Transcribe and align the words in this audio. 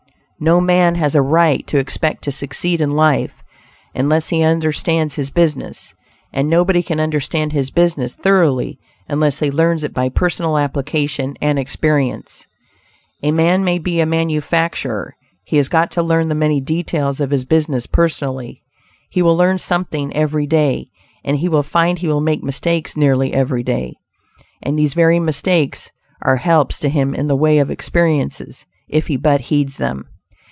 No 0.43 0.59
man 0.59 0.95
has 0.95 1.13
a 1.13 1.21
right 1.21 1.67
to 1.67 1.77
expect 1.77 2.23
to 2.23 2.31
succeed 2.31 2.81
in 2.81 2.95
life 2.95 3.43
unless 3.93 4.29
he 4.29 4.41
understands 4.41 5.13
his 5.13 5.29
business, 5.29 5.93
and 6.33 6.49
nobody 6.49 6.81
can 6.81 6.99
understand 6.99 7.53
his 7.53 7.69
business 7.69 8.15
thoroughly 8.15 8.79
unless 9.07 9.37
he 9.37 9.51
learns 9.51 9.83
it 9.83 9.93
by 9.93 10.09
personal 10.09 10.57
application 10.57 11.35
and 11.41 11.59
experience. 11.59 12.47
A 13.21 13.31
man 13.31 13.63
may 13.63 13.77
be 13.77 13.99
a 13.99 14.07
manufacturer: 14.07 15.15
he 15.43 15.57
has 15.57 15.69
got 15.69 15.91
to 15.91 16.01
learn 16.01 16.27
the 16.27 16.33
many 16.33 16.59
details 16.59 17.19
of 17.19 17.29
his 17.29 17.45
business 17.45 17.85
personally; 17.85 18.63
he 19.11 19.21
will 19.21 19.37
learn 19.37 19.59
something 19.59 20.11
every 20.15 20.47
day, 20.47 20.87
and 21.23 21.37
he 21.37 21.49
will 21.49 21.61
find 21.61 21.99
he 21.99 22.07
will 22.07 22.19
make 22.19 22.41
mistakes 22.41 22.97
nearly 22.97 23.31
every 23.31 23.61
day. 23.61 23.93
And 24.63 24.75
these 24.75 24.95
very 24.95 25.19
mistakes 25.19 25.91
are 26.23 26.37
helps 26.37 26.79
to 26.79 26.89
him 26.89 27.13
in 27.13 27.27
the 27.27 27.35
way 27.35 27.59
of 27.59 27.69
experiences 27.69 28.65
if 28.89 29.05
he 29.05 29.17
but 29.17 29.41
heeds 29.41 29.77
them. 29.77 30.07